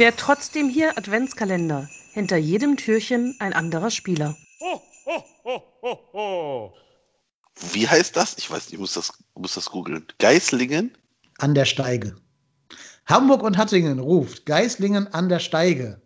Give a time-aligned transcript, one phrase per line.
[0.00, 1.86] Wer trotzdem hier Adventskalender.
[2.14, 4.34] Hinter jedem Türchen ein anderer Spieler.
[4.58, 6.74] Ho, ho, ho, ho, ho.
[7.74, 8.38] Wie heißt das?
[8.38, 10.06] Ich weiß nicht, ich muss das, muss das googeln.
[10.18, 10.96] Geislingen?
[11.36, 12.16] An der Steige.
[13.04, 16.00] Hamburg und Hattingen ruft Geislingen an der Steige.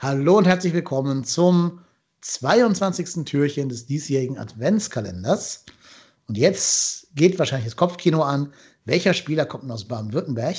[0.00, 1.80] Hallo und herzlich willkommen zum
[2.22, 3.26] 22.
[3.26, 5.66] Türchen des diesjährigen Adventskalenders.
[6.26, 8.54] Und jetzt geht wahrscheinlich das Kopfkino an.
[8.86, 10.56] Welcher Spieler kommt denn aus Baden-Württemberg?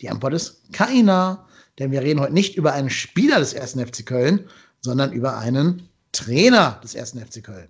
[0.00, 1.47] Die Antwort ist keiner.
[1.78, 3.72] Denn wir reden heute nicht über einen Spieler des 1.
[3.72, 4.48] FC Köln,
[4.80, 7.12] sondern über einen Trainer des 1.
[7.12, 7.68] FC Köln.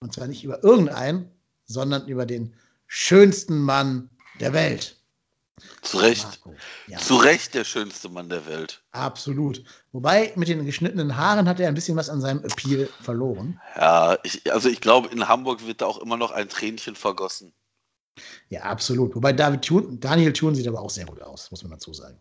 [0.00, 1.30] Und zwar nicht über irgendeinen,
[1.66, 2.54] sondern über den
[2.86, 4.10] schönsten Mann
[4.40, 4.96] der Welt.
[5.82, 6.40] Zu Recht.
[6.88, 8.82] Ja, Zu Recht der schönste Mann der Welt.
[8.92, 9.62] absolut.
[9.92, 13.60] Wobei mit den geschnittenen Haaren hat er ein bisschen was an seinem Appeal verloren.
[13.76, 17.52] Ja, ich, also ich glaube, in Hamburg wird da auch immer noch ein Tränchen vergossen.
[18.48, 19.14] Ja, absolut.
[19.14, 22.18] Wobei David Thun, Daniel Thun sieht aber auch sehr gut aus, muss man dazu sagen.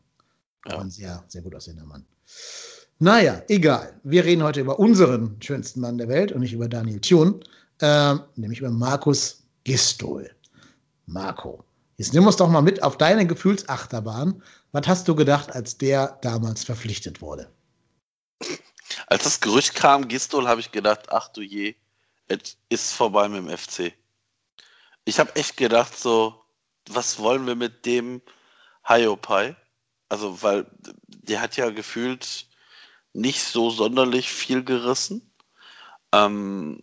[0.67, 0.75] Ja.
[0.75, 2.05] Auch ein sehr, sehr gut aussehender Mann.
[2.99, 3.99] Naja, egal.
[4.03, 7.43] Wir reden heute über unseren schönsten Mann der Welt und nicht über Daniel Thun,
[7.81, 10.29] ähm, nämlich über Markus Gistol.
[11.07, 11.63] Marco,
[11.97, 14.43] jetzt nimm uns doch mal mit auf deine Gefühlsachterbahn.
[14.71, 17.49] Was hast du gedacht, als der damals verpflichtet wurde?
[19.07, 21.75] Als das Gerücht kam, Gistol, habe ich gedacht, ach du je,
[22.27, 23.93] es ist vorbei mit dem FC.
[25.05, 26.43] Ich habe echt gedacht, so,
[26.89, 28.21] was wollen wir mit dem
[28.87, 29.55] Hiopai?
[30.11, 30.65] Also, weil
[31.07, 32.45] der hat ja gefühlt
[33.13, 35.31] nicht so sonderlich viel gerissen.
[36.11, 36.81] Ähm,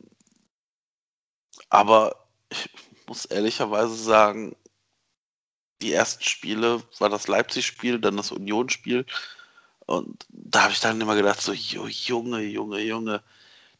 [1.68, 2.70] aber ich
[3.06, 4.56] muss ehrlicherweise sagen,
[5.82, 9.04] die ersten Spiele war das Leipzig-Spiel, dann das Union-Spiel.
[9.84, 13.22] Und da habe ich dann immer gedacht, so, Junge, Junge, Junge,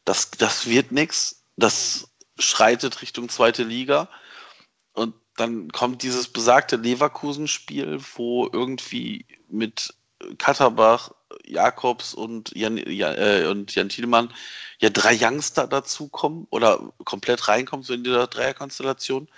[0.05, 1.43] das, das wird nix.
[1.57, 4.09] Das schreitet Richtung zweite Liga.
[4.99, 9.93] Und dann kommt dieses besagte Leverkusen-Spiel, wo irgendwie mit
[10.37, 11.11] Katterbach,
[11.45, 14.33] Jakobs und Jan, Jan, äh, und Jan Thielemann
[14.79, 19.29] ja drei Youngster dazukommen oder komplett reinkommen, so in dieser Dreierkonstellation.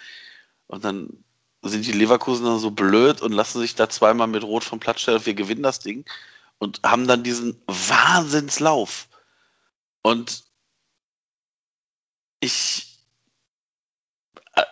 [0.66, 1.24] Und dann
[1.62, 5.24] sind die Leverkusener so blöd und lassen sich da zweimal mit Rot vom Platz stellen.
[5.28, 6.06] Wir gewinnen das Ding
[6.58, 9.08] und haben dann diesen Wahnsinnslauf.
[10.02, 10.44] Und
[12.40, 12.91] ich,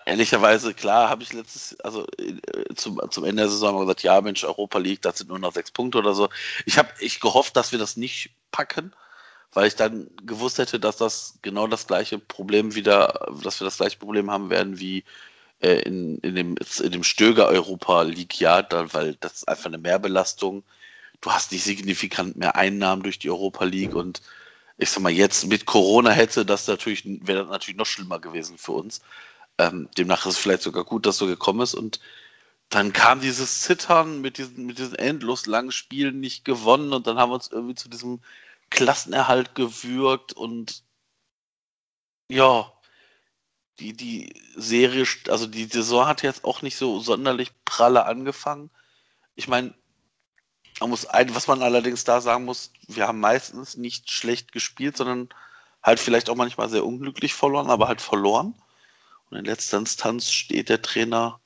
[0.06, 4.44] ehrlicherweise, klar, habe ich letztes, also äh, zum, zum Ende der Saison gesagt, ja, Mensch,
[4.44, 6.30] Europa League, das sind nur noch sechs Punkte oder so.
[6.66, 8.94] Ich habe ich gehofft, dass wir das nicht packen,
[9.54, 13.78] weil ich dann gewusst hätte, dass das genau das gleiche Problem wieder, dass wir das
[13.78, 15.04] gleiche Problem haben werden wie
[15.62, 19.66] äh, in, in dem, in dem Stöger Europa League Jahr, da, weil das ist einfach
[19.68, 20.64] eine Mehrbelastung.
[21.22, 24.22] Du hast nicht signifikant mehr Einnahmen durch die Europa League und
[24.78, 28.58] ich sag mal, jetzt mit Corona hätte das natürlich, wäre das natürlich noch schlimmer gewesen
[28.58, 29.02] für uns.
[29.59, 31.75] Ähm, demnach ist es vielleicht sogar gut, dass so gekommen ist.
[31.75, 32.00] Und
[32.70, 37.18] dann kam dieses Zittern mit diesen, mit diesen endlos langen Spielen nicht gewonnen und dann
[37.18, 38.22] haben wir uns irgendwie zu diesem
[38.69, 40.84] Klassenerhalt gewürgt und
[42.30, 42.72] ja,
[43.80, 48.69] die, die Serie, also die Saison hat jetzt auch nicht so sonderlich pralle angefangen.
[49.36, 49.74] Ich meine,
[50.80, 54.96] man muss ein, was man allerdings da sagen muss, wir haben meistens nicht schlecht gespielt,
[54.98, 55.30] sondern
[55.81, 58.53] halt vielleicht auch manchmal sehr unglücklich verloren, aber halt verloren.
[59.30, 61.40] Und in letzter Instanz steht der Trainer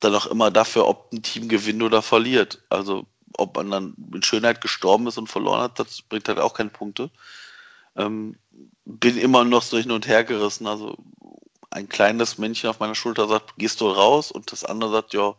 [0.00, 2.62] dann auch immer dafür, ob ein Team gewinnt oder verliert.
[2.68, 3.06] Also
[3.38, 6.70] ob man dann in Schönheit gestorben ist und verloren hat, das bringt halt auch keine
[6.70, 7.10] Punkte.
[7.96, 8.36] Ähm,
[8.84, 10.66] bin immer noch so hin und her gerissen.
[10.66, 10.96] Also
[11.70, 14.30] ein kleines Männchen auf meiner Schulter sagt, gehst du raus?
[14.32, 15.34] Und das andere sagt, ja,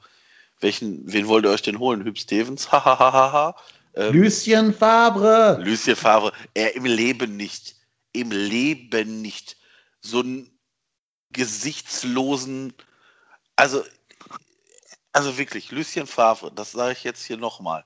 [0.59, 2.03] welchen, wen wollt ihr euch denn holen?
[2.03, 2.71] Hüb Stevens?
[2.71, 3.55] Hahaha.
[3.95, 5.61] ähm, Lucien Fabre.
[5.63, 7.75] Lucien Favre, er im Leben nicht.
[8.13, 9.57] Im Leben nicht.
[10.01, 10.52] So einen
[11.33, 12.73] gesichtslosen,
[13.55, 13.83] also,
[15.11, 17.85] also wirklich, Lucien Favre, das sage ich jetzt hier nochmal.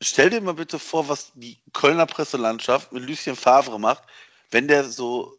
[0.00, 4.04] Stell dir mal bitte vor, was die Kölner Presselandschaft mit Lucien Favre macht,
[4.50, 5.38] wenn der so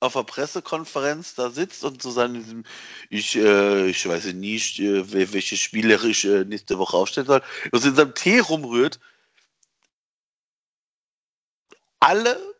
[0.00, 2.64] auf der Pressekonferenz da sitzt und so seine,
[3.08, 7.84] ich, äh, ich weiß nicht, äh, welche Spieler ich äh, nächste Woche aufstellen soll, und
[7.84, 8.98] in seinem Tee rumrührt.
[12.00, 12.51] Alle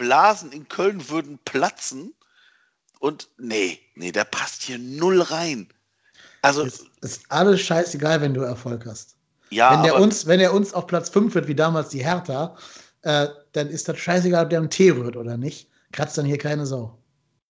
[0.00, 2.14] Blasen in Köln würden platzen
[3.00, 5.68] und nee, nee, der passt hier null rein.
[6.42, 9.16] Also, Es ist alles scheißegal, wenn du Erfolg hast.
[9.50, 12.56] ja, wenn, der uns, wenn er uns auf Platz 5 wird, wie damals die Hertha,
[13.02, 15.68] äh, dann ist das scheißegal, ob der einen Tee rührt oder nicht.
[15.92, 16.98] Kratzt dann hier keine Sau.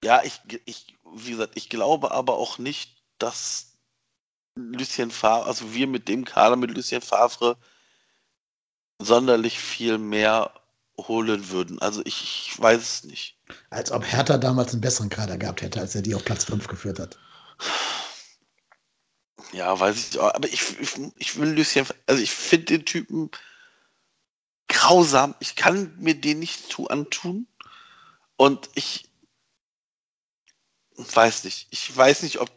[0.02, 3.76] ja, ich, ich, wie gesagt, ich glaube aber auch nicht, dass
[4.56, 7.56] Lucien Favre, also wir mit dem Kader mit Lucien Favre
[8.98, 10.52] sonderlich viel mehr
[11.08, 11.80] holen würden.
[11.80, 13.36] Also ich, ich weiß es nicht.
[13.70, 16.66] Als ob Hertha damals einen besseren Kader gehabt hätte, als er die auf Platz 5
[16.66, 17.18] geführt hat.
[19.52, 20.34] Ja, weiß ich auch.
[20.34, 23.30] Aber ich, ich, ich will Lucien, also ich finde den Typen
[24.68, 25.34] grausam.
[25.40, 27.46] Ich kann mir den nicht zu antun.
[28.36, 29.10] Und ich
[30.96, 31.68] weiß nicht.
[31.70, 32.50] Ich weiß nicht, ob,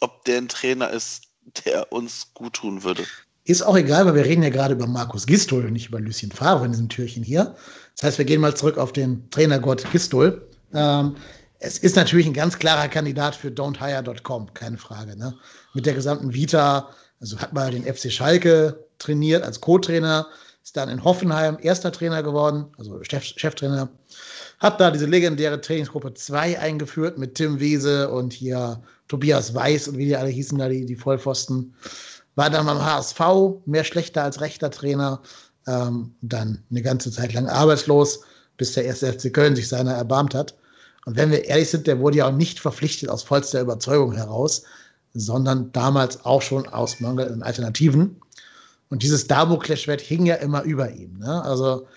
[0.00, 1.28] ob der ein Trainer ist,
[1.64, 3.06] der uns gut tun würde.
[3.48, 6.30] Ist auch egal, weil wir reden ja gerade über Markus Gistol und nicht über Lucien
[6.30, 7.56] Favre in diesem Türchen hier.
[7.96, 10.46] Das heißt, wir gehen mal zurück auf den Trainergott Gistol.
[10.74, 11.16] Ähm,
[11.58, 15.16] es ist natürlich ein ganz klarer Kandidat für don'thire.com, keine Frage.
[15.16, 15.34] Ne?
[15.72, 16.90] Mit der gesamten Vita,
[17.22, 20.26] also hat mal den FC Schalke trainiert als Co-Trainer,
[20.62, 23.88] ist dann in Hoffenheim erster Trainer geworden, also Chef, Cheftrainer.
[24.58, 29.96] Hat da diese legendäre Trainingsgruppe 2 eingeführt mit Tim Wiese und hier Tobias Weiß und
[29.96, 31.74] wie die alle hießen, da die, die Vollpfosten.
[32.38, 33.20] War dann beim HSV,
[33.66, 35.20] mehr schlechter als rechter Trainer.
[35.66, 38.20] Ähm, dann eine ganze Zeit lang arbeitslos,
[38.56, 40.54] bis der erste FC Köln sich seiner erbarmt hat.
[41.04, 44.62] Und wenn wir ehrlich sind, der wurde ja auch nicht verpflichtet aus vollster Überzeugung heraus,
[45.14, 48.20] sondern damals auch schon aus Mangel an Alternativen.
[48.88, 51.18] Und dieses Damoklesschwert hing ja immer über ihm.
[51.18, 51.42] Ne?
[51.42, 51.88] Also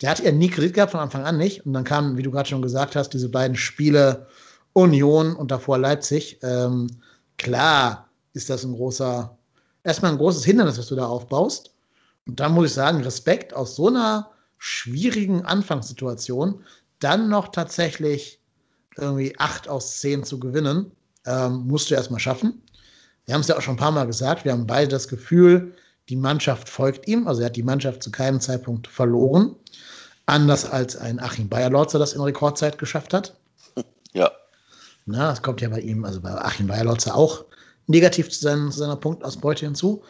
[0.00, 1.66] der hat ja nie Kredit gehabt von Anfang an nicht.
[1.66, 4.26] Und dann kamen, wie du gerade schon gesagt hast, diese beiden Spiele
[4.72, 6.38] Union und davor Leipzig.
[6.42, 6.86] Ähm,
[7.36, 9.36] klar ist das ein großer,
[9.84, 11.74] erstmal ein großes Hindernis, was du da aufbaust.
[12.26, 16.62] Und dann muss ich sagen, Respekt aus so einer schwierigen Anfangssituation,
[17.00, 18.38] dann noch tatsächlich
[18.96, 20.92] irgendwie acht aus zehn zu gewinnen,
[21.26, 22.62] ähm, musst du erstmal schaffen.
[23.24, 25.74] Wir haben es ja auch schon ein paar Mal gesagt, wir haben beide das Gefühl,
[26.08, 27.26] die Mannschaft folgt ihm.
[27.26, 29.54] Also er hat die Mannschaft zu keinem Zeitpunkt verloren.
[30.26, 33.34] Anders als ein Achim Bayerlotzer das in Rekordzeit geschafft hat.
[34.12, 34.30] Ja.
[35.06, 37.44] Na, das kommt ja bei ihm, also bei Achim Bayerlotzer auch
[37.86, 40.02] negativ zu, seinen, zu seiner Punktausbeute hinzu.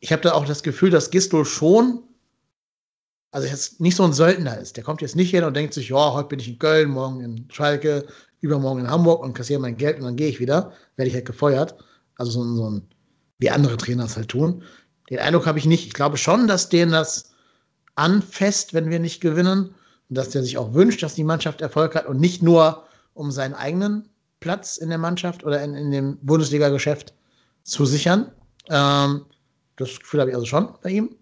[0.00, 2.02] Ich habe da auch das Gefühl, dass Gistol schon,
[3.30, 4.76] also jetzt nicht so ein Söldner ist.
[4.76, 7.20] Der kommt jetzt nicht hin und denkt sich, ja, heute bin ich in Köln, morgen
[7.20, 8.06] in Schalke,
[8.40, 11.26] übermorgen in Hamburg und kassiere mein Geld und dann gehe ich wieder, werde ich halt
[11.26, 11.76] gefeuert.
[12.16, 12.82] Also so, so ein,
[13.38, 14.62] wie andere Trainer es halt tun.
[15.10, 15.86] Den Eindruck habe ich nicht.
[15.86, 17.32] Ich glaube schon, dass denen das
[17.94, 19.74] anfasst, wenn wir nicht gewinnen.
[20.08, 22.84] Und dass der sich auch wünscht, dass die Mannschaft Erfolg hat und nicht nur
[23.14, 24.08] um seinen eigenen
[24.40, 27.14] Platz in der Mannschaft oder in, in dem Bundesliga-Geschäft
[27.62, 28.32] zu sichern.
[28.68, 29.26] Ähm,
[29.76, 31.16] das Gefühl habe ich also schon bei ihm.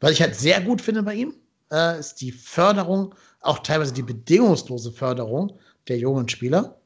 [0.00, 1.34] Was ich halt sehr gut finde bei ihm,
[1.72, 6.80] äh, ist die Förderung, auch teilweise die bedingungslose Förderung der jungen Spieler.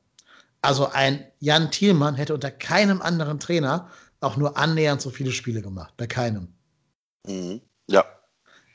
[0.61, 3.88] Also ein Jan Thielmann hätte unter keinem anderen Trainer
[4.20, 5.94] auch nur annähernd so viele Spiele gemacht.
[5.96, 6.49] Bei keinem.
[7.26, 7.61] Mhm.
[7.88, 8.05] Ja.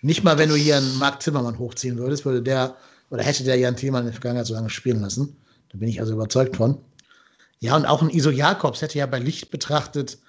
[0.02, 2.76] Nicht mal, wenn du hier einen Marc Zimmermann hochziehen würdest, würde der
[3.10, 5.38] oder hätte der Jan Thielmann in der Vergangenheit so lange spielen lassen.
[5.74, 6.78] Da bin ich also überzeugt von.
[7.60, 10.20] Ja, und auch ein Iso Jakobs hätte ja bei Licht betrachtet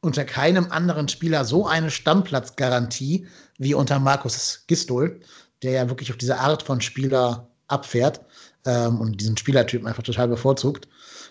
[0.00, 3.26] unter keinem anderen Spieler so eine Stammplatzgarantie
[3.58, 5.20] wie unter Markus Gistol,
[5.62, 8.20] der ja wirklich auf diese Art von Spieler abfährt
[8.66, 10.88] ähm, und diesen Spielertypen einfach total bevorzugt.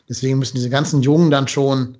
[0.10, 1.98] Deswegen müssen diese ganzen Jungen dann schon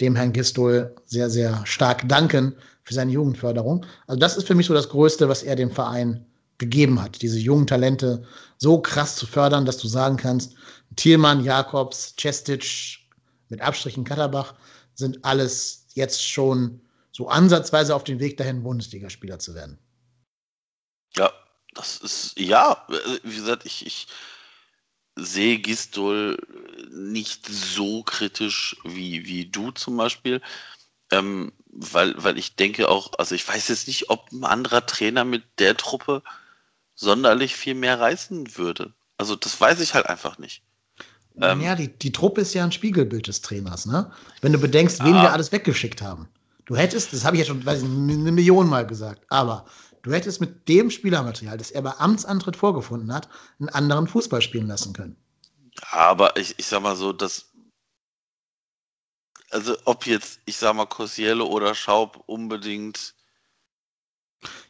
[0.00, 3.84] dem Herrn Gistol sehr, sehr stark danken für seine Jugendförderung.
[4.06, 6.24] Also das ist für mich so das Größte, was er dem Verein
[6.62, 8.24] gegeben hat, diese jungen Talente
[8.56, 10.54] so krass zu fördern, dass du sagen kannst,
[10.96, 12.98] Thielmann, Jakobs, Cestic,
[13.48, 14.54] mit Abstrichen Katterbach,
[14.94, 16.80] sind alles jetzt schon
[17.10, 19.78] so ansatzweise auf dem Weg dahin, Bundesligaspieler zu werden.
[21.16, 21.30] Ja,
[21.74, 22.86] das ist, ja,
[23.22, 24.06] wie gesagt, ich, ich
[25.16, 26.38] sehe Gistol
[26.90, 30.40] nicht so kritisch wie, wie du zum Beispiel.
[31.10, 35.24] Ähm, weil, weil ich denke auch, also ich weiß jetzt nicht, ob ein anderer Trainer
[35.24, 36.22] mit der Truppe
[37.02, 38.94] sonderlich viel mehr reißen würde.
[39.18, 40.62] Also das weiß ich halt einfach nicht.
[41.40, 44.10] Ähm, ja, die, die Truppe ist ja ein Spiegelbild des Trainers, ne?
[44.40, 45.22] Wenn du bedenkst, wen ah.
[45.22, 46.28] wir alles weggeschickt haben.
[46.66, 49.66] Du hättest, das habe ich ja schon weiß ich, eine Million Mal gesagt, aber
[50.02, 53.28] du hättest mit dem Spielermaterial, das er bei Amtsantritt vorgefunden hat,
[53.58, 55.16] einen anderen Fußball spielen lassen können.
[55.90, 57.46] Aber ich, ich sag mal so, dass
[59.50, 63.14] also ob jetzt, ich sag mal, Kosiele oder Schaub unbedingt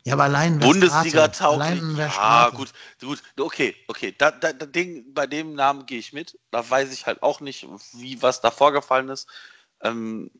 [0.05, 1.83] ja, aber allein Bundesliga tauglich.
[1.97, 4.14] Ja, gut, gut, okay, okay.
[4.17, 6.38] Da, da, da Ding, bei dem Namen gehe ich mit.
[6.50, 9.29] Da weiß ich halt auch nicht, wie was da vorgefallen ist.
[9.81, 10.31] Ähm,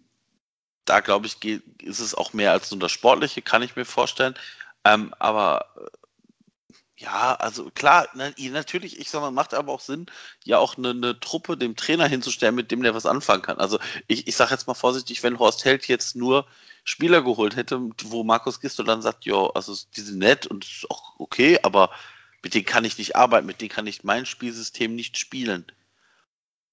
[0.85, 3.85] da glaube ich, geht, ist es auch mehr als nur das Sportliche, kann ich mir
[3.85, 4.35] vorstellen.
[4.85, 5.67] Ähm, aber
[6.97, 10.07] ja, also klar, ne, natürlich, ich sag mal, macht aber auch Sinn,
[10.45, 13.59] ja auch eine, eine, Truppe dem Trainer hinzustellen, mit dem der was anfangen kann.
[13.59, 16.47] Also ich, ich sage jetzt mal vorsichtig, wenn Horst Held jetzt nur
[16.85, 20.91] Spieler geholt hätte, wo Markus Gisto dann sagt, ja, also die sind nett und ist
[20.91, 21.91] auch okay, aber
[22.43, 25.65] mit denen kann ich nicht arbeiten, mit denen kann ich mein Spielsystem nicht spielen.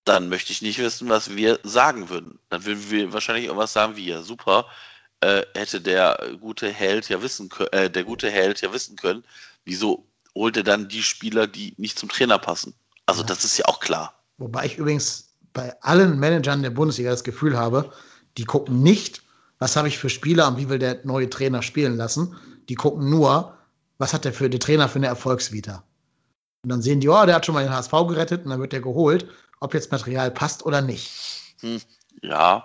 [0.05, 2.39] Dann möchte ich nicht wissen, was wir sagen würden.
[2.49, 4.65] Dann würden wir wahrscheinlich auch was sagen wie, ja, super,
[5.21, 9.23] äh, hätte der gute Held ja wissen können, äh, der gute Held ja wissen können,
[9.65, 12.73] wieso holt er dann die Spieler, die nicht zum Trainer passen.
[13.05, 13.27] Also ja.
[13.27, 14.13] das ist ja auch klar.
[14.37, 17.91] Wobei ich übrigens bei allen Managern der Bundesliga das Gefühl habe,
[18.37, 19.23] Die gucken nicht,
[19.59, 22.35] was habe ich für Spieler und wie will der neue Trainer spielen lassen.
[22.69, 23.57] Die gucken nur,
[23.97, 25.83] was hat der für der Trainer für eine Erfolgsvita.
[26.63, 28.73] Und dann sehen die, oh, der hat schon mal den HSV gerettet und dann wird
[28.73, 29.27] der geholt,
[29.59, 31.11] ob jetzt Material passt oder nicht.
[31.59, 31.81] Hm,
[32.21, 32.63] ja.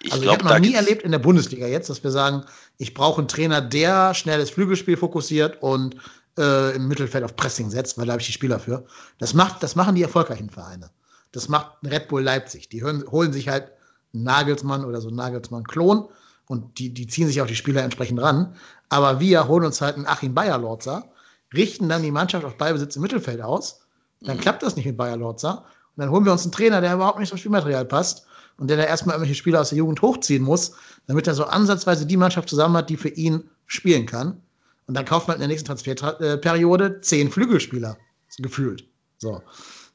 [0.00, 2.44] Ich also glaub, ich habe noch nie erlebt in der Bundesliga jetzt, dass wir sagen,
[2.78, 5.96] ich brauche einen Trainer, der schnelles Flügelspiel fokussiert und
[6.38, 8.84] äh, im Mittelfeld auf Pressing setzt, weil da habe ich die Spieler für.
[9.18, 10.90] Das, macht, das machen die erfolgreichen Vereine.
[11.32, 12.68] Das macht Red Bull Leipzig.
[12.68, 13.72] Die hören, holen sich halt
[14.14, 16.08] Nagelsmann oder so Nagelsmann-Klon
[16.46, 18.54] und die, die ziehen sich auch die Spieler entsprechend ran.
[18.88, 21.10] Aber wir holen uns halt einen Achim Bayer-Lorzer,
[21.52, 23.80] richten dann die Mannschaft auf Ballbesitz im Mittelfeld aus.
[24.20, 24.40] Dann mhm.
[24.40, 25.64] klappt das nicht mit Bayer-Lorzer.
[25.96, 28.76] Und dann holen wir uns einen Trainer, der überhaupt nicht zum Spielmaterial passt und der
[28.76, 30.72] da erstmal irgendwelche Spieler aus der Jugend hochziehen muss,
[31.06, 34.40] damit er so ansatzweise die Mannschaft zusammen hat, die für ihn spielen kann.
[34.86, 37.96] Und dann kauft man in der nächsten Transferperiode zehn Flügelspieler.
[38.38, 38.84] Gefühlt.
[39.18, 39.40] So.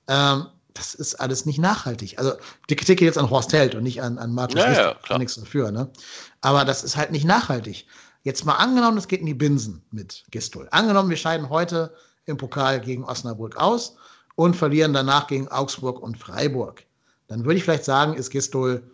[0.08, 0.46] Ähm,
[0.80, 2.18] das ist alles nicht nachhaltig.
[2.18, 2.34] Also
[2.70, 5.20] die Kritik geht jetzt an Horst Held und nicht an, an Markus ja, ja, klar.
[5.20, 5.92] nichts dafür, ne?
[6.40, 7.86] Aber das ist halt nicht nachhaltig.
[8.24, 10.70] Jetzt mal angenommen, das geht in die Binsen mit Gistol.
[10.72, 11.94] Angenommen, wir scheiden heute
[12.26, 13.98] im Pokal gegen Osnabrück aus
[14.36, 16.84] und verlieren danach gegen Augsburg und Freiburg.
[17.28, 18.90] Dann würde ich vielleicht sagen, ist Gistol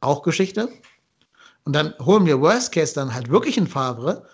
[0.00, 0.68] auch Geschichte.
[1.64, 4.26] Und dann holen wir Worst Case dann halt wirklich einen Favre,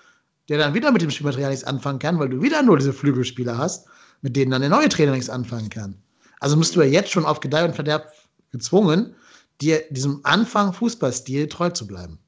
[0.49, 3.57] der dann wieder mit dem Spielmaterial nichts anfangen kann, weil du wieder nur diese Flügelspieler
[3.57, 3.87] hast,
[4.21, 6.03] mit denen dann der neue Trainer nichts anfangen kann.
[6.41, 8.13] Also musst du ja jetzt schon auf Gedeih und Verderb
[8.51, 9.15] gezwungen,
[9.61, 12.19] dir diesem Anfang Fußballstil treu zu bleiben.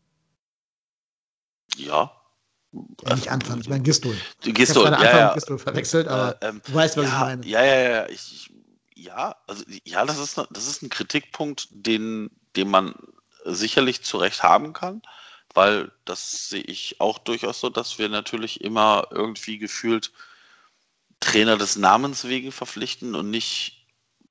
[1.76, 2.12] Ja.
[3.04, 4.16] ja nicht Anfang, ich meine Gistol.
[4.42, 5.34] Gistol, ich ja, Anfang ja.
[5.34, 7.46] Gistol verwechselt, aber äh, ähm, du weißt, was ja, ich meine.
[7.46, 8.08] Ja, ja, ja.
[8.08, 8.50] Ich,
[8.94, 12.94] ja, also ja, das ist, das ist ein Kritikpunkt, den, den man
[13.44, 15.02] sicherlich zu Recht haben kann
[15.54, 20.12] weil das sehe ich auch durchaus so, dass wir natürlich immer irgendwie gefühlt
[21.20, 23.79] Trainer des Namens wegen verpflichten und nicht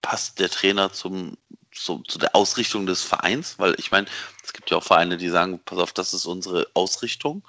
[0.02, 1.38] passt der Trainer zum,
[1.72, 4.08] zum, zu der Ausrichtung des Vereins, weil ich meine,
[4.44, 7.48] es gibt ja auch Vereine, die sagen, pass auf, das ist unsere Ausrichtung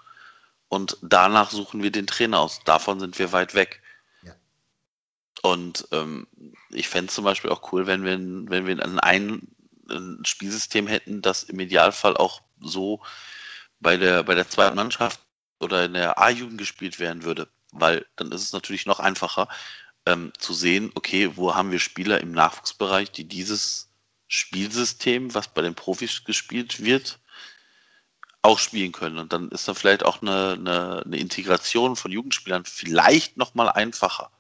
[0.69, 2.61] und danach suchen wir den Trainer aus.
[2.64, 3.83] Davon sind wir weit weg.
[4.23, 4.35] Ja.
[5.42, 6.26] Und ähm,
[6.71, 8.19] ich fände zum Beispiel auch cool, wenn wir,
[8.50, 9.49] wenn wir ein,
[9.88, 13.02] ein Spielsystem hätten, das im Idealfall auch so
[13.80, 15.21] bei der, bei der zweiten Mannschaft
[15.59, 19.49] oder in der A-Jugend gespielt werden würde, weil dann ist es natürlich noch einfacher
[20.11, 23.88] ähm, zu sehen, okay, wo haben wir Spieler im Nachwuchsbereich, die dieses
[24.29, 27.19] Spielsystem, was bei den Profis gespielt wird,
[28.43, 29.19] auch spielen können.
[29.19, 34.31] Und dann ist dann vielleicht auch eine, eine, eine Integration von Jugendspielern vielleicht nochmal einfacher.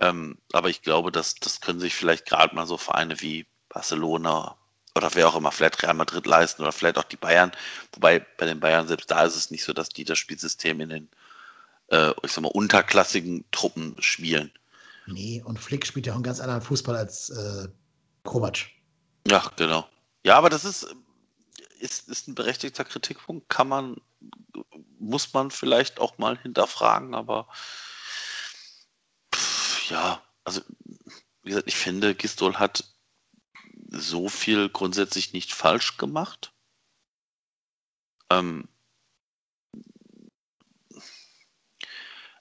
[0.00, 4.56] Ähm, aber ich glaube, dass das können sich vielleicht gerade mal so Vereine wie Barcelona
[4.94, 7.52] oder wer auch immer, vielleicht Real Madrid leisten oder vielleicht auch die Bayern.
[7.92, 10.88] Wobei bei den Bayern selbst da ist es nicht so, dass die das Spielsystem in
[10.88, 11.08] den,
[11.88, 14.50] äh, ich sag mal, unterklassigen Truppen spielen.
[15.12, 17.68] Nee, und Flick spielt ja auch einen ganz anderen Fußball als äh,
[18.24, 18.66] Kovac.
[19.26, 19.88] Ja, genau.
[20.24, 20.94] Ja, aber das ist,
[21.80, 23.48] ist, ist ein berechtigter Kritikpunkt.
[23.48, 23.96] Kann man,
[24.98, 27.48] muss man vielleicht auch mal hinterfragen, aber
[29.34, 30.60] pff, ja, also
[31.42, 32.84] wie gesagt, ich finde, Gistol hat
[33.88, 36.52] so viel grundsätzlich nicht falsch gemacht.
[38.30, 38.68] Ähm,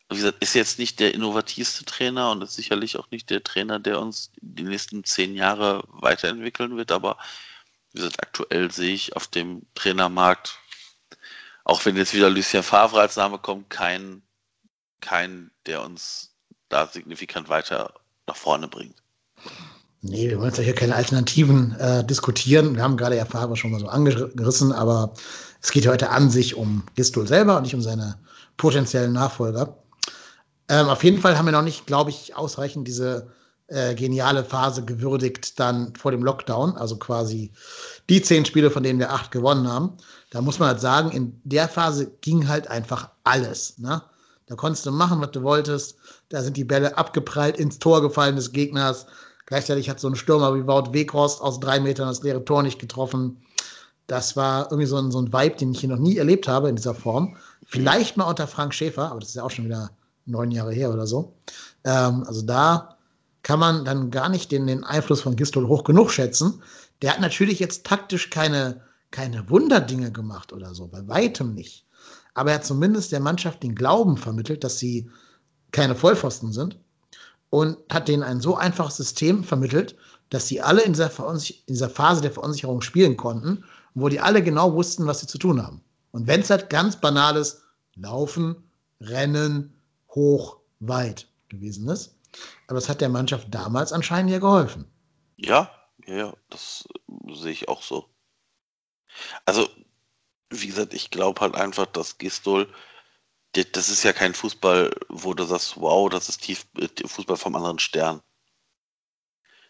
[0.09, 3.79] wie gesagt, ist jetzt nicht der innovativste Trainer und ist sicherlich auch nicht der Trainer,
[3.79, 7.17] der uns die nächsten zehn Jahre weiterentwickeln wird, aber
[7.93, 10.57] wie gesagt, aktuell sehe ich auf dem Trainermarkt,
[11.63, 14.23] auch wenn jetzt wieder Lucien Favre als Name kommt, keinen,
[15.01, 16.33] kein, der uns
[16.69, 17.93] da signifikant weiter
[18.25, 18.95] nach vorne bringt.
[20.01, 22.75] Nee, wir wollen jetzt hier keine Alternativen äh, diskutieren.
[22.75, 25.13] Wir haben gerade ja Faber schon mal so angerissen, aber
[25.61, 28.17] es geht heute an sich um Gistol selber und nicht um seine
[28.55, 29.77] potenziellen Nachfolger.
[30.69, 33.27] Ähm, auf jeden Fall haben wir noch nicht, glaube ich, ausreichend diese
[33.67, 37.51] äh, geniale Phase gewürdigt dann vor dem Lockdown, also quasi
[38.07, 39.97] die zehn Spiele, von denen wir acht gewonnen haben.
[40.29, 43.79] Da muss man halt sagen, in der Phase ging halt einfach alles.
[43.79, 44.01] Ne?
[44.45, 45.95] Da konntest du machen, was du wolltest.
[46.29, 49.07] Da sind die Bälle abgeprallt ins Tor gefallen des Gegners.
[49.47, 52.79] Gleichzeitig hat so ein Stürmer wie Wout Weghorst aus drei Metern das leere Tor nicht
[52.79, 53.41] getroffen.
[54.05, 56.69] Das war irgendwie so ein, so ein Vibe, den ich hier noch nie erlebt habe
[56.69, 57.37] in dieser Form.
[57.65, 59.91] Vielleicht mal unter Frank Schäfer, aber das ist ja auch schon wieder
[60.29, 61.35] neun Jahre her oder so.
[61.83, 62.97] Ähm, also da
[63.43, 66.61] kann man dann gar nicht den, den Einfluss von Gistol hoch genug schätzen.
[67.01, 68.81] Der hat natürlich jetzt taktisch keine,
[69.11, 71.85] keine Wunderdinge gemacht oder so, bei weitem nicht.
[72.33, 75.09] Aber er hat zumindest der Mannschaft den Glauben vermittelt, dass sie
[75.71, 76.79] keine Vollpfosten sind
[77.49, 79.95] und hat denen ein so einfaches System vermittelt,
[80.29, 83.63] dass sie alle in dieser, in dieser Phase der Verunsicherung spielen konnten,
[83.95, 85.81] wo die alle genau wussten, was sie zu tun haben.
[86.11, 87.61] Und wenn es halt ganz banales
[87.95, 88.55] Laufen,
[89.01, 89.73] Rennen,
[90.09, 92.15] hoch, weit gewesen ist.
[92.67, 94.85] Aber es hat der Mannschaft damals anscheinend ja geholfen.
[95.37, 95.71] Ja,
[96.05, 96.87] ja, ja, das
[97.33, 98.09] sehe ich auch so.
[99.45, 99.69] Also,
[100.49, 102.71] wie gesagt, ich glaube halt einfach, dass Gistol,
[103.53, 107.55] das ist ja kein Fußball, wo du sagst, wow, das ist tief, äh, Fußball vom
[107.55, 108.21] anderen Stern.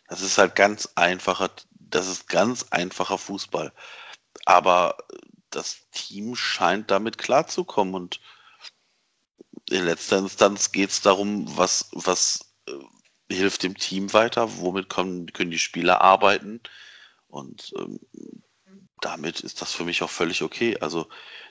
[0.07, 3.71] Das ist halt ganz einfacher, das ist ganz einfacher Fußball.
[4.45, 4.97] Aber
[5.49, 8.19] das Team scheint damit klarzukommen und
[9.69, 12.73] in letzter Instanz geht es darum, was, was äh,
[13.33, 16.61] hilft dem Team weiter, womit können, können die Spieler arbeiten
[17.27, 17.99] und ähm,
[19.01, 20.77] damit ist das für mich auch völlig okay.
[20.79, 21.07] Also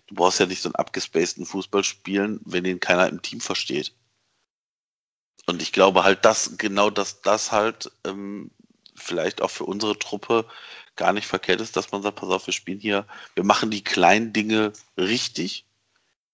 [0.06, 3.94] du brauchst ja nicht so einen abgespaceden Fußball spielen, wenn den keiner im Team versteht.
[5.46, 8.50] Und ich glaube halt, dass genau dass das halt ähm,
[8.94, 10.46] vielleicht auch für unsere Truppe
[10.96, 13.84] gar nicht verkehrt ist, dass man sagt, pass auf, wir spielen hier, wir machen die
[13.84, 15.64] kleinen Dinge richtig,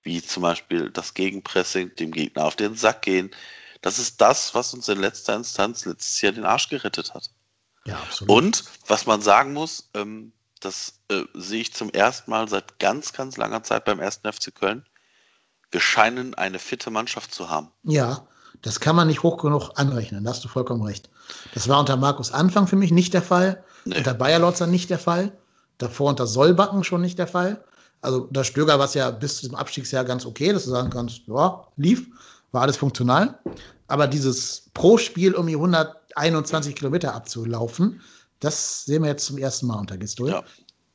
[0.04, 3.30] wie zum Beispiel das Gegenpressing, dem Gegner auf den Sack gehen.
[3.82, 7.30] Das ist das, was uns in letzter Instanz letztes Jahr den Arsch gerettet hat.
[7.86, 8.30] Ja, absolut.
[8.30, 13.12] Und was man sagen muss, ähm, das äh, sehe ich zum ersten Mal seit ganz,
[13.12, 14.86] ganz langer Zeit beim ersten FC Köln.
[15.70, 17.70] Wir scheinen eine fitte Mannschaft zu haben.
[17.82, 18.26] Ja,
[18.62, 21.10] das kann man nicht hoch genug anrechnen, da hast du vollkommen recht.
[21.52, 23.98] Das war unter Markus Anfang für mich nicht der Fall, nee.
[23.98, 25.32] unter Bayer Lotzer nicht der Fall,
[25.78, 27.62] davor unter Sollbacken schon nicht der Fall.
[28.04, 30.90] Also der Stöger war es ja bis zu diesem Abstiegsjahr ganz okay, dass du sagen
[30.90, 32.06] kannst, ja, lief,
[32.52, 33.38] war alles funktional.
[33.88, 38.00] Aber dieses Pro-Spiel um die 121 Kilometer abzulaufen,
[38.40, 40.30] das sehen wir jetzt zum ersten Mal unter Gistol.
[40.30, 40.44] Ja.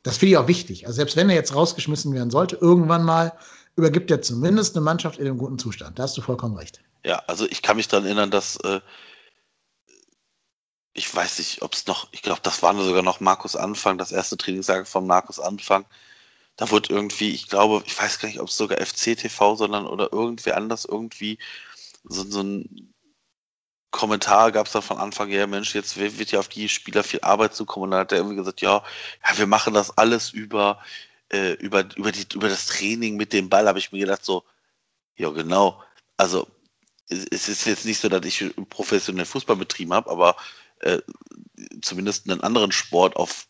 [0.02, 0.86] Das finde ich auch wichtig.
[0.86, 3.32] Also selbst wenn er jetzt rausgeschmissen werden sollte, irgendwann mal,
[3.76, 5.98] übergibt er zumindest eine Mannschaft in einem guten Zustand.
[5.98, 6.80] Da hast du vollkommen recht.
[7.04, 8.80] Ja, also ich kann mich daran erinnern, dass äh,
[10.92, 14.12] ich weiß nicht, ob es noch, ich glaube, das war sogar noch Markus Anfang, das
[14.12, 15.84] erste Trainingslager von Markus Anfang.
[16.60, 19.86] Da wurde irgendwie, ich glaube, ich weiß gar nicht, ob es sogar FC TV, sondern
[19.86, 21.38] oder irgendwie anders irgendwie
[22.04, 22.92] so, so ein
[23.90, 27.20] Kommentar gab es da von Anfang her, Mensch, jetzt wird ja auf die Spieler viel
[27.22, 27.84] Arbeit zukommen.
[27.84, 28.84] Und dann hat er irgendwie gesagt, ja,
[29.26, 30.84] ja wir machen das alles über,
[31.32, 33.66] äh, über, über, die, über das Training mit dem Ball.
[33.66, 34.44] Habe ich mir gedacht, so,
[35.16, 35.82] ja, genau.
[36.18, 36.46] Also,
[37.08, 40.36] es ist jetzt nicht so, dass ich professionell Fußball betrieben habe, aber
[40.80, 41.00] äh,
[41.80, 43.46] zumindest einen anderen Sport auf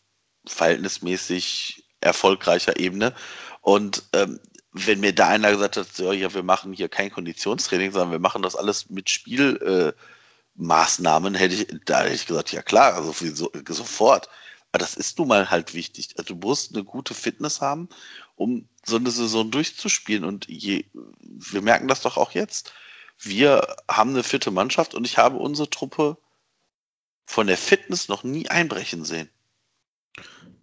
[0.47, 3.13] verhältnismäßig erfolgreicher Ebene.
[3.61, 4.39] Und ähm,
[4.73, 8.19] wenn mir da einer gesagt hat, so, ja, wir machen hier kein Konditionstraining, sondern wir
[8.19, 13.11] machen das alles mit Spielmaßnahmen, äh, hätte ich, da hätte ich gesagt, ja klar, also
[13.11, 14.29] so, sofort.
[14.71, 16.15] Aber das ist nun mal halt wichtig.
[16.17, 17.89] Also du musst eine gute Fitness haben,
[18.35, 20.23] um so eine Saison durchzuspielen.
[20.23, 22.73] Und je, wir merken das doch auch jetzt.
[23.19, 26.17] Wir haben eine fitte Mannschaft und ich habe unsere Truppe
[27.25, 29.29] von der Fitness noch nie einbrechen sehen.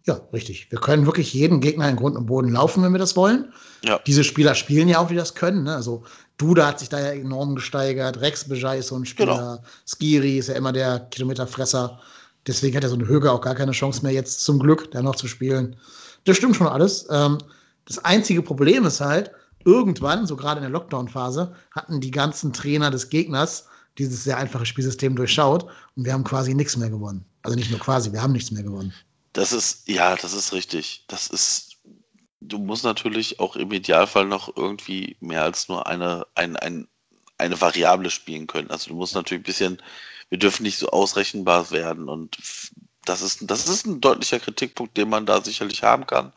[0.08, 0.70] Ja, richtig.
[0.70, 3.52] Wir können wirklich jeden Gegner in Grund und Boden laufen, wenn wir das wollen.
[3.84, 4.00] Ja.
[4.06, 5.64] Diese Spieler spielen ja auch, die das können.
[5.64, 5.74] Ne?
[5.74, 6.02] Also
[6.38, 8.18] Duda hat sich da ja enorm gesteigert.
[8.22, 9.34] Rex Bejai ist so ein Spieler.
[9.34, 9.62] Genau.
[9.84, 12.00] Skiri ist ja immer der Kilometerfresser.
[12.46, 15.02] Deswegen hat er so eine Höhe auch gar keine Chance mehr, jetzt zum Glück da
[15.02, 15.76] noch zu spielen.
[16.24, 17.06] Das stimmt schon alles.
[17.10, 17.36] Ähm,
[17.84, 19.30] das einzige Problem ist halt,
[19.66, 23.66] irgendwann, so gerade in der Lockdown-Phase, hatten die ganzen Trainer des Gegners
[23.98, 25.66] dieses sehr einfache Spielsystem durchschaut
[25.96, 27.26] und wir haben quasi nichts mehr gewonnen.
[27.42, 28.94] Also nicht nur quasi, wir haben nichts mehr gewonnen.
[29.38, 31.04] Das ist, ja, das ist richtig.
[31.06, 31.76] Das ist,
[32.40, 36.88] du musst natürlich auch im Idealfall noch irgendwie mehr als nur eine, ein, ein,
[37.38, 38.72] eine Variable spielen können.
[38.72, 39.82] Also du musst natürlich ein bisschen,
[40.28, 42.36] wir dürfen nicht so ausrechenbar werden und
[43.04, 46.32] das ist, das ist ein deutlicher Kritikpunkt, den man da sicherlich haben kann.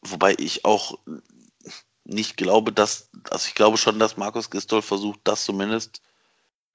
[0.00, 0.98] Wobei ich auch
[2.04, 6.00] nicht glaube, dass, also ich glaube schon, dass Markus Gistol versucht, das zumindest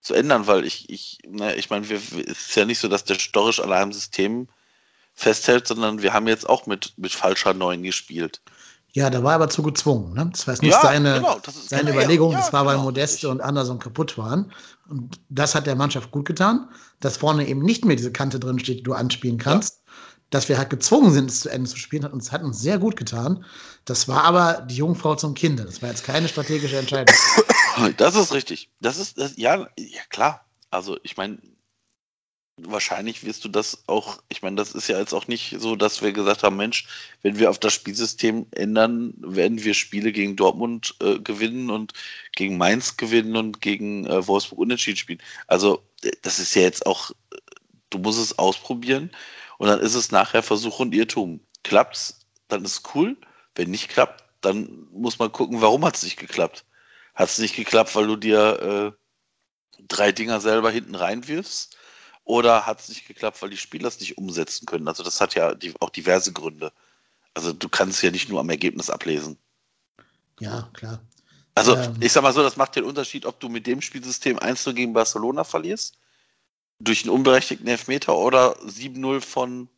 [0.01, 3.17] zu ändern, weil ich, ich, ne, ich meine, es ist ja nicht so, dass der
[3.17, 4.47] Storch an einem System
[5.21, 8.41] festhält, sondern wir haben jetzt auch mit, mit falscher 9 gespielt.
[8.93, 10.13] Ja, da war er aber zu gezwungen.
[10.13, 10.29] Ne?
[10.31, 13.29] Das war nicht ja, seine, genau, seine genau, Überlegung, ja, das war, weil genau, Modeste
[13.29, 14.51] und Anderson kaputt waren.
[14.89, 16.67] Und das hat der Mannschaft gut getan,
[16.99, 19.75] dass vorne eben nicht mehr diese Kante drin steht, die du anspielen kannst.
[19.75, 19.93] Ja.
[20.31, 22.79] Dass wir halt gezwungen sind, es zu Ende zu spielen, hat uns, hat uns sehr
[22.79, 23.45] gut getan.
[23.85, 25.65] Das war aber die Jungfrau zum Kinde.
[25.65, 27.15] Das war jetzt keine strategische Entscheidung.
[27.95, 28.69] Das ist richtig.
[28.81, 30.45] Das ist, das, ja, ja, klar.
[30.71, 31.37] Also, ich meine,
[32.57, 36.01] wahrscheinlich wirst du das auch, ich meine, das ist ja jetzt auch nicht so, dass
[36.01, 36.87] wir gesagt haben, Mensch,
[37.21, 41.93] wenn wir auf das Spielsystem ändern, werden wir Spiele gegen Dortmund äh, gewinnen und
[42.35, 45.21] gegen Mainz gewinnen und gegen äh, Wolfsburg unentschieden spielen.
[45.47, 45.83] Also,
[46.21, 47.11] das ist ja jetzt auch,
[47.89, 49.11] du musst es ausprobieren
[49.57, 51.39] und dann ist es nachher Versuch und Irrtum.
[51.63, 53.17] Klappt's, dann ist cool.
[53.55, 56.65] Wenn nicht klappt, dann muss man gucken, warum hat es nicht geklappt.
[57.13, 61.77] Hat es nicht geklappt, weil du dir äh, drei Dinger selber hinten reinwirfst?
[62.23, 64.87] Oder hat es nicht geklappt, weil die Spieler es nicht umsetzen können?
[64.87, 66.71] Also das hat ja die, auch diverse Gründe.
[67.33, 69.37] Also du kannst ja nicht nur am Ergebnis ablesen.
[70.39, 71.01] Ja, klar.
[71.55, 74.39] Also ähm, ich sag mal so, das macht den Unterschied, ob du mit dem Spielsystem
[74.39, 75.97] 1-0 gegen Barcelona verlierst,
[76.79, 79.69] durch einen unberechtigten Elfmeter oder 7-0 von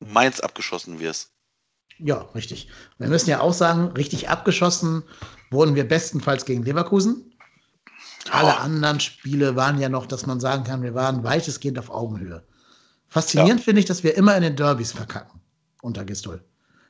[0.00, 1.30] Mainz abgeschossen wirst.
[1.98, 2.68] Ja, richtig.
[2.98, 5.04] Wir müssen ja auch sagen, richtig abgeschossen
[5.50, 7.33] wurden wir bestenfalls gegen Leverkusen.
[8.30, 8.58] Alle Ja.
[8.58, 12.42] anderen Spiele waren ja noch, dass man sagen kann, wir waren weitestgehend auf Augenhöhe.
[13.08, 15.40] Faszinierend finde ich, dass wir immer in den Derbys verkacken
[15.82, 16.42] unter Gistol.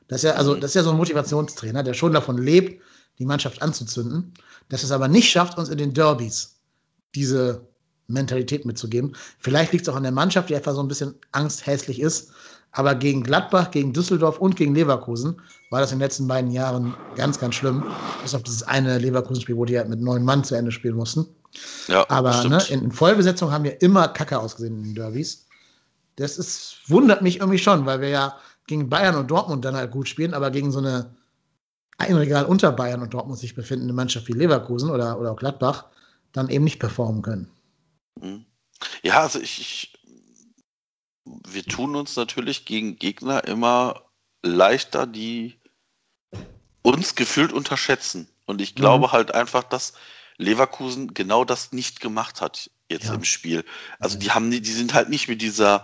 [0.07, 0.61] Das ist ja, also, Mhm.
[0.61, 2.81] das ist ja so ein Motivationstrainer, der schon davon lebt,
[3.19, 4.33] die Mannschaft anzuzünden,
[4.69, 6.55] dass es aber nicht schafft, uns in den Derbys
[7.15, 7.67] diese
[8.07, 9.15] Mentalität mitzugeben.
[9.39, 12.31] Vielleicht liegt es auch an der Mannschaft, die einfach so ein bisschen angsthässlich ist.
[12.75, 16.93] Aber gegen Gladbach, gegen Düsseldorf und gegen Leverkusen war das in den letzten beiden Jahren
[17.15, 17.83] ganz, ganz schlimm.
[18.21, 21.25] Bis auf dieses eine Leverkusen-Spiel, wo die halt mit neun Mann zu Ende spielen mussten.
[21.87, 25.47] Ja, Aber ne, in, in Vollbesetzung haben wir immer Kacke ausgesehen in den Derbys.
[26.17, 29.91] Das ist, wundert mich irgendwie schon, weil wir ja gegen Bayern und Dortmund dann halt
[29.91, 31.15] gut spielen, aber gegen so eine
[31.97, 35.85] ein Regal unter Bayern und Dortmund sich befindende Mannschaft wie Leverkusen oder, oder auch Gladbach
[36.33, 37.49] dann eben nicht performen können.
[38.21, 38.45] Mhm.
[39.01, 39.93] Ja, also ich, ich,
[41.25, 44.03] wir tun uns natürlich gegen Gegner immer
[44.43, 45.59] leichter, die
[46.83, 48.29] uns gefühlt unterschätzen.
[48.45, 49.11] Und ich glaube Mhm.
[49.11, 49.93] halt einfach, dass
[50.37, 53.13] Leverkusen genau das nicht gemacht hat jetzt Ja.
[53.15, 53.65] im Spiel.
[53.99, 54.19] Also Mhm.
[54.21, 55.83] die haben, die sind halt nicht mit dieser,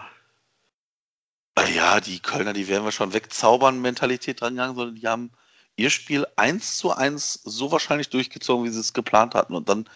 [1.55, 5.31] "Ah ja, die Kölner, die werden wir schon wegzaubern, Mentalität dran gegangen, sondern die haben
[5.77, 9.55] ihr Spiel eins zu eins so wahrscheinlich durchgezogen, wie sie es geplant hatten.
[9.55, 9.89] Und dann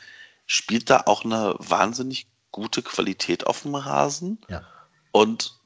[0.46, 4.40] spielt da auch eine wahnsinnig gute Qualität auf dem Rasen.
[4.50, 4.62] Ja.
[5.16, 5.58] Und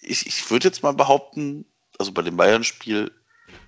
[0.00, 1.66] ich, ich würde jetzt mal behaupten,
[2.00, 3.12] also bei dem Bayern-Spiel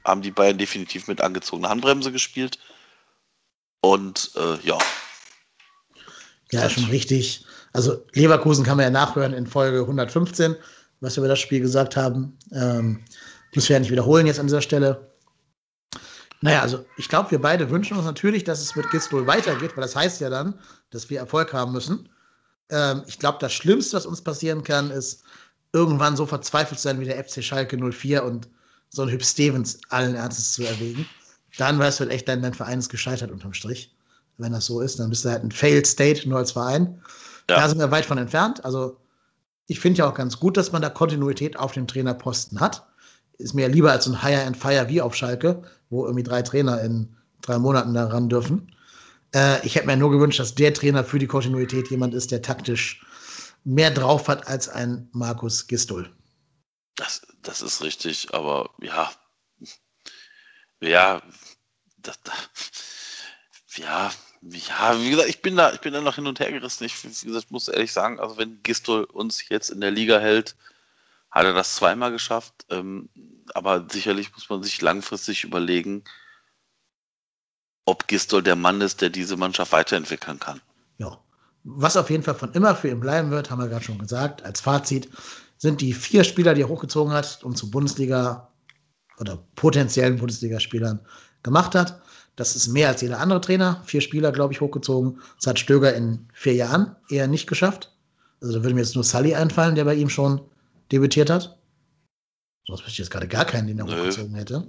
[0.05, 2.59] haben die Bayern definitiv mit angezogener Handbremse gespielt.
[3.81, 4.77] Und äh, ja,
[6.51, 6.73] Ja, Halt.
[6.73, 7.47] schon richtig.
[7.73, 10.57] Also Leverkusen kann man ja nachhören in Folge 115,
[10.99, 12.37] was wir über das Spiel gesagt haben.
[12.51, 13.05] Ähm,
[13.55, 15.13] müssen wir ja nicht wiederholen jetzt an dieser Stelle.
[16.41, 19.83] Naja, also ich glaube, wir beide wünschen uns natürlich, dass es mit Gistol weitergeht, weil
[19.83, 20.59] das heißt ja dann,
[20.91, 22.09] dass wir Erfolg haben müssen.
[22.71, 25.23] Ähm, ich glaube, das Schlimmste, was uns passieren kann, ist
[25.73, 28.49] irgendwann so verzweifelt sein wie der FC Schalke 04 und
[28.91, 31.07] so ein Hüb Stevens allen Ernstes zu erwägen.
[31.59, 33.95] Dann weißt du halt echt, dein, dein Verein ist gescheitert unterm Strich.
[34.39, 37.01] Wenn das so ist, dann bist du halt ein Failed State nur als Verein.
[37.49, 37.57] Ja.
[37.57, 38.65] Da sind wir weit von entfernt.
[38.65, 38.97] Also
[39.67, 42.87] ich finde ja auch ganz gut, dass man da Kontinuität auf dem Trainerposten hat.
[43.39, 46.23] Ist mir ja lieber als so ein Hire and Fire wie auf Schalke, wo irgendwie
[46.23, 48.73] drei Trainer in drei Monaten da ran dürfen.
[49.35, 52.41] Äh, ich hätte mir nur gewünscht, dass der Trainer für die Kontinuität jemand ist, der
[52.43, 53.05] taktisch
[53.65, 56.11] mehr drauf hat als ein Markus Gistol.
[56.97, 58.33] das, das ist richtig.
[58.33, 59.11] Aber ja,
[60.81, 61.23] ja,
[61.99, 62.19] das,
[63.77, 66.85] ja, ja, wie gesagt, ich bin da, ich bin da noch hin und her gerissen.
[66.85, 70.55] Ich, wie gesagt, muss ehrlich sagen, also wenn Gistol uns jetzt in der Liga hält,
[71.31, 72.67] hat er das zweimal geschafft.
[72.71, 73.09] Ähm,
[73.55, 76.05] aber sicherlich muss man sich langfristig überlegen,
[77.87, 80.61] ob Gistol der Mann ist, der diese Mannschaft weiterentwickeln kann.
[80.99, 81.19] Ja.
[81.65, 84.45] Was auf jeden Fall von immer für ihn bleiben wird, haben wir gerade schon gesagt.
[84.45, 85.09] Als Fazit
[85.59, 88.49] sind die vier Spieler, die er hochgezogen hat und zu Bundesliga
[89.19, 91.01] oder potenziellen Bundesligaspielern
[91.43, 92.03] gemacht hat.
[92.37, 93.83] Das ist mehr als jeder andere Trainer.
[93.87, 95.21] Vier Spieler, glaube ich, hochgezogen.
[95.37, 97.95] Das hat Stöger in vier Jahren eher nicht geschafft.
[98.41, 100.41] Also da würde mir jetzt nur Sully einfallen, der bei ihm schon
[100.91, 101.59] debütiert hat.
[102.67, 103.93] Sonst wüsste ich jetzt gerade gar keinen, den er Nö.
[103.93, 104.67] hochgezogen hätte.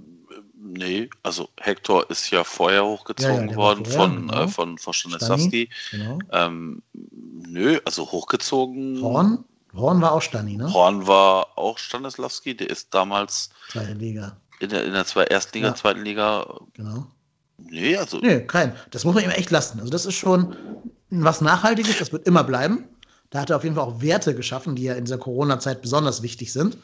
[0.72, 4.42] Nee, also Hector ist ja vorher hochgezogen Ja, ja, worden vorher, von, genau.
[4.42, 5.68] äh, von, von Stanislavski.
[5.92, 6.18] Genau.
[6.32, 9.00] Ähm, nö, also hochgezogen.
[9.00, 10.72] Horn, Horn war auch Stani, ne?
[10.72, 15.56] Horn war auch Stanislavski, der ist damals Zweite Liga, in der, in der zwei, ersten
[15.58, 15.74] Liga, Ja.
[15.74, 16.60] zweiten Liga.
[16.74, 17.06] genau.
[17.58, 18.74] Nee, also Nee, kein.
[18.90, 19.78] Das muss man ihm echt lassen.
[19.80, 20.54] Also, das ist schon
[21.10, 22.84] was Nachhaltiges, das wird immer bleiben.
[23.30, 26.22] Da hat er auf jeden Fall auch Werte geschaffen, die ja in dieser Corona-Zeit besonders
[26.22, 26.76] wichtig sind.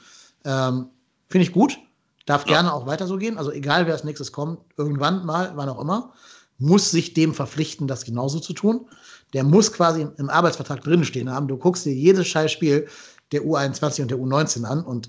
[0.45, 0.87] Ähm,
[1.29, 1.79] Finde ich gut.
[2.27, 2.55] Darf Ja.
[2.55, 3.39] gerne auch weiter so gehen.
[3.39, 6.13] Also, egal wer als nächstes kommt, irgendwann mal, wann auch immer,
[6.59, 8.87] muss sich dem verpflichten, das genauso zu tun.
[9.33, 11.49] Der muss quasi im, im Arbeitsvertrag drinstehen haben.
[11.49, 12.87] Du guckst dir jedes Scheißspiel
[13.33, 15.09] der U21 und der U19 an und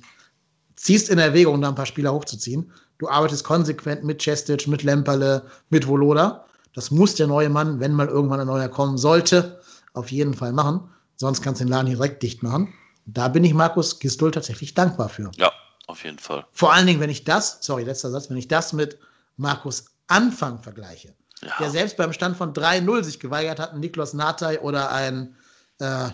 [0.75, 2.71] ziehst in Erwägung, da ein paar Spieler hochzuziehen.
[2.97, 6.45] Du arbeitest konsequent mit Cestic, mit Lemperle, mit Voloda.
[6.73, 9.59] Das muss der neue Mann, wenn mal irgendwann ein neuer kommen sollte,
[9.93, 10.89] auf jeden Fall machen.
[11.17, 12.73] Sonst kannst du den Laden direkt dicht machen.
[13.05, 15.29] Da bin ich Markus Gistol tatsächlich dankbar für.
[15.35, 15.51] ja,
[15.87, 16.45] auf jeden Fall.
[16.51, 18.97] Vor allen Dingen, wenn ich das, sorry, letzter Satz, wenn ich das mit
[19.37, 24.13] Markus Anfang vergleiche, der Ja, selbst beim Stand von 3-0 sich geweigert hat, einen Niklas
[24.13, 25.35] Natay oder ein,
[25.79, 26.09] äh,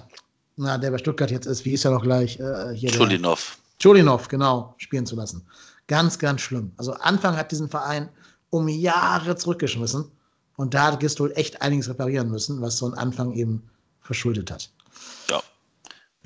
[0.55, 2.39] na, der bei Stuttgart jetzt ist, wie ist er noch gleich?
[2.39, 3.57] Äh, hier der- Chulinov.
[3.79, 5.45] Chulinov, genau, spielen zu lassen.
[5.87, 6.71] Ganz, ganz schlimm.
[6.77, 8.09] Also Anfang hat diesen Verein
[8.49, 10.11] um Jahre zurückgeschmissen
[10.57, 13.69] und da hat Gistol echt einiges reparieren müssen, was so ein Anfang eben
[14.01, 14.69] verschuldet hat.
[15.29, 15.41] Ja.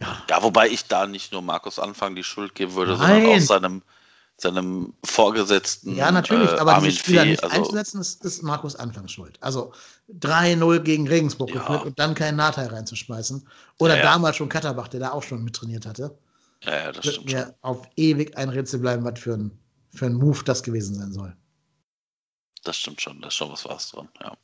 [0.04, 0.24] Ja.
[0.30, 3.24] Ja, wobei ich da nicht nur Markus Anfang die Schuld geben würde, Nein.
[3.24, 3.82] sondern auch seinem,
[4.38, 5.96] seinem Vorgesetzten.
[5.96, 9.12] Ja, natürlich, äh, aber Armin diese Spieler Fee, nicht also, einzusetzen, ist, ist Markus Anfangs
[9.12, 9.38] schuld.
[9.42, 9.74] Also
[10.20, 11.60] 3-0 gegen Regensburg Ja.
[11.60, 13.48] geführt und dann keinen Nachteil reinzuschmeißen.
[13.80, 16.18] Oder Ja, damals schon Katterbach, der da auch schon mittrainiert hatte.
[16.64, 17.40] Ja, das Wird stimmt schon.
[17.40, 19.58] mir auf ewig ein Rätsel bleiben, was für ein
[19.96, 21.36] für ein Move das gewesen sein soll.
[22.64, 24.36] Das stimmt schon, da ist schon was was dran, ja.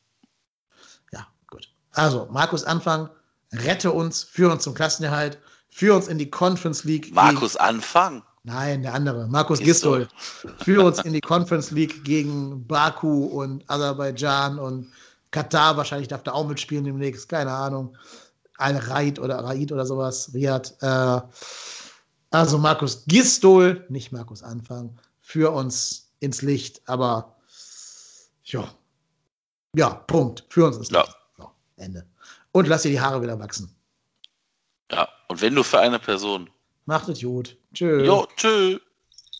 [1.11, 1.67] Ja, gut.
[1.91, 3.09] Also, Markus Anfang,
[3.53, 7.13] rette uns, führe uns zum Klassenerhalt, führe uns in die Conference League.
[7.13, 8.23] Markus Anfang.
[8.43, 9.27] Nein, der andere.
[9.27, 10.07] Markus Gistol.
[10.63, 14.91] Führe uns in die Conference League gegen Baku und Aserbaidschan und
[15.31, 15.75] Katar.
[15.75, 17.27] Wahrscheinlich darf da auch mitspielen demnächst.
[17.27, 17.95] Keine Ahnung.
[18.57, 20.31] Al-Raid oder Raid oder sowas.
[20.33, 20.73] Riyadh.
[20.81, 21.21] Äh,
[22.31, 26.81] also Markus Gistol, nicht Markus Anfang, für uns ins Licht.
[26.85, 27.35] Aber
[28.45, 28.67] ja.
[29.75, 30.45] Ja, Punkt.
[30.49, 31.01] Für uns ins Ja.
[31.01, 31.17] Licht.
[31.37, 32.05] So, Ende.
[32.59, 33.73] Und lass dir die Haare wieder wachsen.
[34.91, 36.49] Ja, und wenn nur für eine Person.
[36.85, 37.55] Macht es gut.
[37.73, 38.03] Tschö.
[38.03, 38.77] Jo, tschö.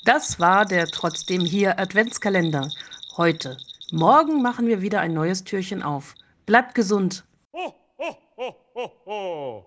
[0.05, 2.71] Das war der trotzdem hier Adventskalender.
[3.17, 3.57] Heute.
[3.91, 6.15] Morgen machen wir wieder ein neues Türchen auf.
[6.45, 7.25] Bleibt gesund.
[7.51, 9.65] Ho, ho, ho, ho, ho.